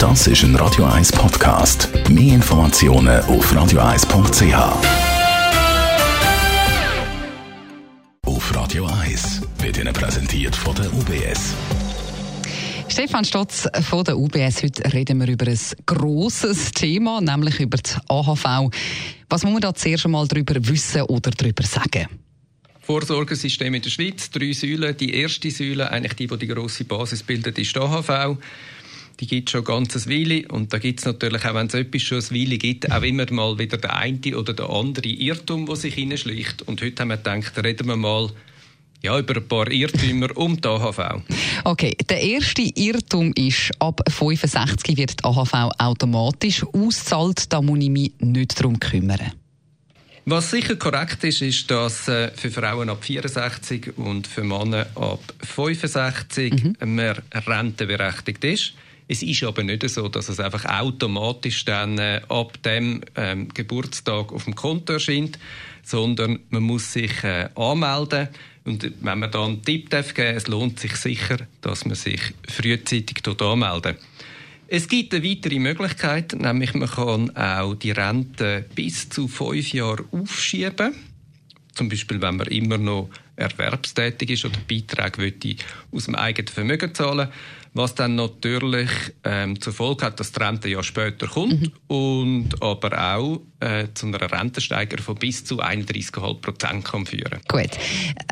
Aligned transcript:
Das 0.00 0.26
ist 0.26 0.44
ein 0.44 0.56
Radio 0.56 0.86
1 0.86 1.12
Podcast. 1.12 1.90
Mehr 2.08 2.36
Informationen 2.36 3.20
auf 3.24 3.52
radio1.ch. 3.52 4.54
Auf 8.24 8.56
Radio 8.56 8.86
1 8.86 9.42
wird 9.58 9.76
Ihnen 9.76 9.92
präsentiert 9.92 10.56
von 10.56 10.74
der 10.74 10.90
UBS. 10.94 11.54
Stefan 12.88 13.26
Stotz 13.26 13.68
von 13.90 14.02
der 14.04 14.16
UBS. 14.16 14.62
Heute 14.62 14.90
reden 14.90 15.20
wir 15.20 15.28
über 15.28 15.46
ein 15.46 15.60
grosses 15.84 16.72
Thema, 16.72 17.20
nämlich 17.20 17.60
über 17.60 17.76
die 17.76 17.92
AHV. 18.08 18.72
Was 19.28 19.42
muss 19.44 19.52
man 19.52 19.60
da 19.60 19.74
zuerst 19.74 20.06
einmal 20.06 20.26
darüber 20.26 20.54
wissen 20.66 21.02
oder 21.02 21.30
darüber 21.30 21.62
sagen? 21.62 22.08
Vorsorgesystem 22.80 23.74
in 23.74 23.82
der 23.82 23.90
Schweiz, 23.90 24.30
drei 24.30 24.54
Säulen. 24.54 24.96
Die 24.96 25.12
erste 25.12 25.50
Säule, 25.50 25.90
eigentlich 25.92 26.14
die, 26.14 26.26
die 26.26 26.38
die 26.38 26.46
grosse 26.46 26.84
Basis 26.84 27.22
bildet, 27.22 27.58
ist 27.58 27.76
die 27.76 27.78
AHV. 27.78 28.38
Die 29.20 29.26
gibt 29.26 29.48
es 29.48 29.52
schon 29.52 29.64
ganz 29.64 29.94
eine 29.94 30.14
Weile. 30.14 30.48
Und 30.48 30.72
da 30.72 30.78
gibt 30.78 31.00
es 31.00 31.06
natürlich, 31.06 31.44
auch 31.44 31.54
wenn 31.54 31.66
es 31.66 31.74
etwas 31.74 32.02
schon 32.02 32.22
eine 32.22 32.40
Weile 32.40 32.58
gibt, 32.58 32.90
auch 32.90 33.02
immer 33.02 33.30
mal 33.30 33.58
wieder 33.58 33.76
der 33.76 33.96
eine 33.96 34.36
oder 34.36 34.54
der 34.54 34.70
andere 34.70 35.08
Irrtum, 35.08 35.66
der 35.66 35.76
sich 35.76 35.94
hineinschleicht. 35.94 36.62
Und 36.62 36.80
heute 36.80 37.02
haben 37.02 37.08
wir 37.08 37.18
gedacht, 37.18 37.52
reden 37.62 37.88
wir 37.88 37.96
mal 37.96 38.30
ja, 39.02 39.18
über 39.18 39.36
ein 39.36 39.48
paar 39.48 39.70
Irrtümer 39.70 40.34
um 40.36 40.60
die 40.60 40.68
AHV. 40.68 41.22
Okay, 41.64 41.96
der 42.08 42.20
erste 42.20 42.62
Irrtum 42.62 43.32
ist, 43.34 43.70
ab 43.78 44.00
65 44.08 44.96
wird 44.96 45.20
die 45.20 45.24
AHV 45.24 45.70
automatisch 45.78 46.64
auszahlt. 46.64 47.52
Da 47.52 47.62
muss 47.62 47.78
ich 47.80 47.90
mich 47.90 48.12
nicht 48.20 48.58
darum 48.58 48.78
kümmern. 48.78 49.32
Was 50.26 50.50
sicher 50.50 50.76
korrekt 50.76 51.24
ist, 51.24 51.40
ist, 51.42 51.70
dass 51.70 52.06
äh, 52.08 52.30
für 52.36 52.50
Frauen 52.50 52.90
ab 52.90 53.02
64 53.02 53.96
und 53.96 54.26
für 54.26 54.44
Männer 54.44 54.86
ab 54.94 55.20
65 55.42 56.52
mhm. 56.52 56.94
mehr 56.94 57.22
rentenberechtigt 57.34 58.44
ist. 58.44 58.74
Es 59.12 59.24
ist 59.24 59.42
aber 59.42 59.64
nicht 59.64 59.88
so, 59.90 60.08
dass 60.08 60.28
es 60.28 60.38
einfach 60.38 60.64
automatisch 60.66 61.64
dann 61.64 61.98
äh, 61.98 62.20
ab 62.28 62.62
dem 62.62 63.00
ähm, 63.16 63.48
Geburtstag 63.52 64.32
auf 64.32 64.44
dem 64.44 64.54
Konto 64.54 64.92
erscheint, 64.92 65.36
sondern 65.82 66.38
man 66.50 66.62
muss 66.62 66.92
sich 66.92 67.24
äh, 67.24 67.48
anmelden. 67.56 68.28
Und 68.64 68.84
wenn 69.00 69.18
man 69.18 69.28
da 69.32 69.44
einen 69.44 69.64
Tipp 69.64 69.90
geben 69.90 70.04
darf, 70.14 70.16
es 70.16 70.46
lohnt 70.46 70.78
sich 70.78 70.94
sicher, 70.94 71.38
dass 71.60 71.84
man 71.86 71.96
sich 71.96 72.20
frühzeitig 72.46 73.16
dort 73.24 73.42
anmeldet. 73.42 73.98
Es 74.68 74.86
gibt 74.86 75.12
eine 75.12 75.24
weitere 75.24 75.58
Möglichkeit, 75.58 76.32
nämlich 76.34 76.74
man 76.74 76.88
kann 76.88 77.36
auch 77.36 77.74
die 77.74 77.90
Rente 77.90 78.64
bis 78.76 79.08
zu 79.08 79.26
fünf 79.26 79.72
Jahre 79.72 80.04
aufschieben. 80.12 80.94
Zum 81.74 81.88
Beispiel, 81.88 82.22
wenn 82.22 82.36
man 82.36 82.46
immer 82.46 82.78
noch 82.78 83.10
erwerbstätig 83.40 84.30
ist 84.30 84.44
oder 84.44 84.58
Beiträge 84.68 85.56
aus 85.92 86.04
dem 86.04 86.14
eigenen 86.14 86.48
Vermögen 86.48 86.94
zahlen 86.94 87.28
was 87.72 87.94
dann 87.94 88.16
natürlich 88.16 88.90
ähm, 89.24 89.60
zur 89.60 89.72
Folge 89.72 90.06
hat, 90.06 90.18
dass 90.18 90.32
die 90.32 90.42
Rente 90.42 90.68
ja 90.68 90.82
später 90.82 91.26
kommt 91.28 91.60
mhm. 91.60 91.72
und 91.86 92.62
aber 92.62 93.14
auch 93.14 93.40
äh, 93.60 93.86
zu 93.94 94.06
einer 94.06 94.20
Rentensteigerung 94.20 95.04
von 95.04 95.14
bis 95.16 95.44
zu 95.44 95.62
31,5 95.62 96.40
Prozent 96.40 96.84
kann 96.84 97.06
führen. 97.06 97.40
Gut. 97.48 97.70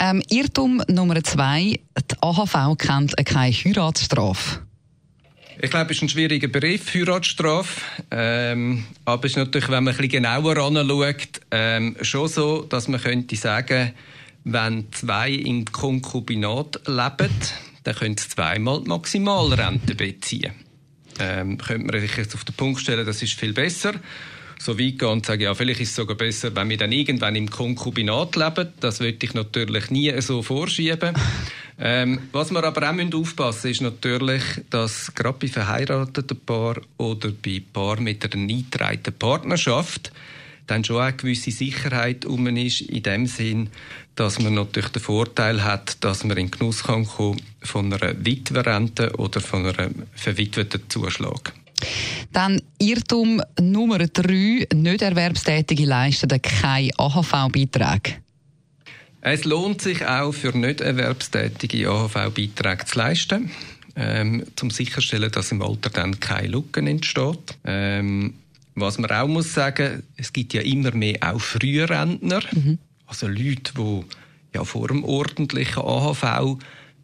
Ähm, 0.00 0.22
Irrtum 0.28 0.82
Nummer 0.88 1.22
zwei: 1.22 1.78
Die 2.10 2.16
AHV 2.20 2.76
kennt 2.78 3.14
keine 3.24 3.52
Heiratsstrafe. 3.52 4.60
Ich 5.60 5.70
glaube, 5.70 5.90
es 5.90 5.96
ist 5.96 6.02
ein 6.02 6.08
schwieriger 6.08 6.46
Begriff, 6.48 6.94
Heiratsstrafe. 6.94 7.80
Ähm, 8.12 8.84
aber 9.04 9.24
es 9.24 9.32
ist 9.32 9.38
natürlich, 9.38 9.68
wenn 9.68 9.84
man 9.84 9.94
ein 9.94 9.96
bisschen 9.96 10.22
genauer 10.22 10.56
anschaut, 10.56 11.40
ähm, 11.50 11.96
schon 12.02 12.28
so, 12.28 12.62
dass 12.62 12.86
man 12.86 13.00
könnte 13.00 13.34
sagen, 13.34 13.92
wenn 14.52 14.92
zwei 14.92 15.30
im 15.30 15.64
Konkubinat 15.64 16.80
leben, 16.86 17.30
dann 17.84 17.94
können 17.94 18.16
sie 18.16 18.28
zweimal 18.28 18.82
die 18.82 18.88
Maximalrente 18.88 19.94
beziehen. 19.94 20.52
Ähm, 21.20 21.58
könnte 21.58 21.86
man 21.86 22.00
sich 22.00 22.16
jetzt 22.16 22.34
auf 22.34 22.44
den 22.44 22.54
Punkt 22.54 22.80
stellen, 22.80 23.04
das 23.04 23.22
ist 23.22 23.34
viel 23.34 23.52
besser 23.52 23.94
so 24.58 24.78
weit 24.78 24.98
gehen 24.98 25.08
und 25.08 25.26
sagen, 25.26 25.42
ja, 25.42 25.54
vielleicht 25.54 25.80
ist 25.80 25.90
es 25.90 25.94
sogar 25.94 26.16
besser, 26.16 26.54
wenn 26.54 26.68
wir 26.68 26.76
dann 26.76 26.92
irgendwann 26.92 27.36
im 27.36 27.48
Konkubinat 27.48 28.36
leben. 28.36 28.72
Das 28.80 29.00
würde 29.00 29.18
ich 29.22 29.34
natürlich 29.34 29.90
nie 29.90 30.20
so 30.20 30.42
vorschieben. 30.42 31.14
Ähm, 31.80 32.18
was 32.32 32.50
wir 32.50 32.64
aber 32.64 32.90
auch 32.90 33.14
aufpassen 33.14 33.68
müssen, 33.68 33.70
ist 33.70 33.80
natürlich, 33.82 34.42
dass 34.68 35.14
gerade 35.14 35.38
bei 35.38 35.46
verheirateten 35.46 36.36
Paaren 36.44 36.82
oder 36.96 37.30
bei 37.30 37.62
Paaren 37.72 38.02
mit 38.02 38.24
einer 38.24 38.42
eingetragenen 38.42 39.16
Partnerschaft 39.16 40.10
dann 40.68 40.84
schon 40.84 41.00
eine 41.00 41.14
gewisse 41.14 41.50
Sicherheit 41.50 42.24
um 42.24 42.46
ist, 42.56 42.82
in 42.82 43.02
dem 43.02 43.26
Sinn, 43.26 43.70
dass 44.14 44.38
man 44.38 44.54
natürlich 44.54 44.90
den 44.90 45.02
Vorteil 45.02 45.64
hat, 45.64 46.02
dass 46.04 46.24
man 46.24 46.36
in 46.36 46.50
Genuss 46.50 46.84
kann 46.84 47.06
kommen 47.06 47.40
von 47.62 47.92
einer 47.92 48.14
Witwerrente 48.24 49.16
oder 49.16 49.40
von 49.40 49.66
einem 49.66 50.04
verwitweten 50.14 50.82
Zuschlag. 50.88 51.52
Dann 52.32 52.60
Irrtum 52.78 53.40
Nummer 53.60 53.98
drei: 53.98 54.66
Nicht 54.74 55.02
Erwerbstätige 55.02 55.84
leisten 55.84 56.40
keine 56.42 56.90
AHV-Beiträge. 56.96 58.16
Es 59.20 59.44
lohnt 59.44 59.82
sich 59.82 60.06
auch 60.06 60.32
für 60.32 60.56
nicht 60.56 60.80
Erwerbstätige 60.80 61.88
AHV-Beiträge 61.88 62.84
zu 62.84 62.98
leisten, 62.98 63.50
ähm, 63.96 64.44
um 64.60 64.70
sicherzustellen, 64.70 65.30
dass 65.30 65.52
im 65.52 65.62
Alter 65.62 65.90
dann 65.90 66.20
keine 66.20 66.48
Lücken 66.48 66.86
entsteht. 66.86 67.56
Ähm, 67.64 68.34
was 68.80 68.98
man 68.98 69.10
auch 69.10 69.28
muss 69.28 69.54
sagen, 69.54 70.02
es 70.16 70.32
gibt 70.32 70.54
ja 70.54 70.62
immer 70.62 70.92
mehr 70.92 71.18
auch 71.20 71.40
Frührentner, 71.40 72.40
mhm. 72.52 72.78
also 73.06 73.26
Leute, 73.26 73.72
die 73.76 74.04
ja 74.54 74.64
vor 74.64 74.88
dem 74.88 75.04
ordentlichen 75.04 75.82
AHV 75.82 76.58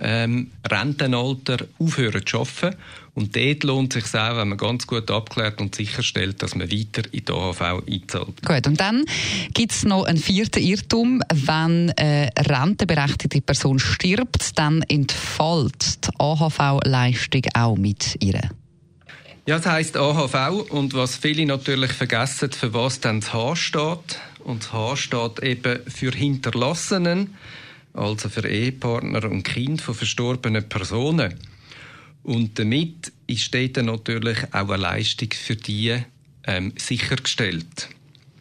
ähm, 0.00 0.50
Rentenalter 0.68 1.66
aufhören 1.78 2.24
zu 2.24 2.40
arbeiten. 2.40 2.76
Und 3.14 3.34
dort 3.34 3.64
lohnt 3.64 3.96
es 3.96 4.04
sich 4.04 4.20
auch, 4.20 4.36
wenn 4.36 4.50
man 4.50 4.58
ganz 4.58 4.86
gut 4.86 5.10
abklärt 5.10 5.60
und 5.60 5.74
sicherstellt, 5.74 6.40
dass 6.40 6.54
man 6.54 6.70
weiter 6.70 7.02
in 7.10 7.24
die 7.24 7.32
AHV 7.32 7.60
einzahlt. 7.60 8.46
Gut, 8.46 8.66
und 8.66 8.78
dann 8.78 9.04
gibt 9.54 9.72
es 9.72 9.84
noch 9.84 10.04
einen 10.04 10.18
vierten 10.18 10.62
Irrtum. 10.62 11.22
Wenn 11.32 11.92
eine 11.96 12.30
rentenberechtigte 12.38 13.40
Person 13.40 13.80
stirbt, 13.80 14.56
dann 14.56 14.82
entfällt 14.82 16.06
die 16.06 16.20
AHV-Leistung 16.20 17.42
auch 17.54 17.76
mit 17.76 18.16
ihr. 18.22 18.40
Ja, 19.48 19.56
das 19.56 19.64
heisst 19.64 19.96
AHV 19.96 20.68
und 20.68 20.92
was 20.92 21.16
viele 21.16 21.46
natürlich 21.46 21.92
vergessen, 21.92 22.52
für 22.52 22.74
was 22.74 23.00
dann 23.00 23.20
das 23.20 23.32
H 23.32 23.56
steht. 23.56 24.20
Und 24.44 24.62
das 24.62 24.72
H 24.74 24.96
steht 24.96 25.42
eben 25.42 25.80
für 25.86 26.10
Hinterlassenen 26.10 27.34
also 27.94 28.28
für 28.28 28.46
Ehepartner 28.46 29.24
und 29.24 29.44
Kind 29.44 29.80
von 29.80 29.94
verstorbenen 29.94 30.68
Personen. 30.68 31.32
Und 32.24 32.58
damit 32.58 33.10
ist 33.26 33.54
dort 33.54 33.78
natürlich 33.78 34.36
auch 34.52 34.68
eine 34.68 34.82
Leistung 34.82 35.30
für 35.32 35.56
die 35.56 35.96
ähm, 36.44 36.74
sichergestellt. 36.76 37.88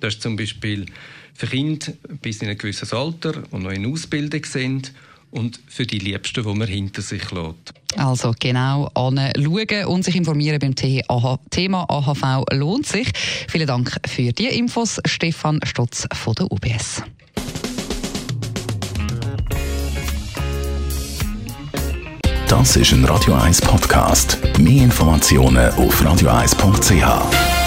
Das 0.00 0.14
ist 0.14 0.22
zum 0.22 0.36
Beispiel 0.36 0.86
für 1.34 1.48
Kinder 1.48 1.92
bis 2.22 2.40
in 2.40 2.48
ein 2.48 2.56
gewisses 2.56 2.94
Alter, 2.94 3.42
die 3.52 3.58
noch 3.58 3.72
in 3.72 3.92
Ausbildung 3.92 4.46
sind 4.46 4.94
und 5.34 5.60
für 5.66 5.84
die 5.84 5.98
Liebsten, 5.98 6.44
die 6.44 6.54
man 6.54 6.68
hinter 6.68 7.02
sich 7.02 7.30
lässt. 7.30 7.74
Also 7.96 8.34
genau 8.38 8.86
anschauen 8.94 9.84
und 9.86 10.04
sich 10.04 10.16
informieren 10.16 10.58
beim 10.58 10.74
Thema 10.74 11.84
AHV 11.88 12.44
lohnt 12.52 12.86
sich. 12.86 13.08
Vielen 13.48 13.66
Dank 13.66 13.96
für 14.06 14.32
die 14.32 14.46
Infos, 14.46 15.00
Stefan 15.04 15.60
Stotz 15.64 16.06
von 16.12 16.34
der 16.34 16.50
UBS. 16.50 17.02
Das 22.48 22.76
ist 22.76 22.92
ein 22.92 23.04
Radio 23.04 23.34
1 23.34 23.62
Podcast. 23.62 24.38
Mehr 24.58 24.84
Informationen 24.84 25.72
auf 25.74 26.00
radio1.ch. 26.00 27.63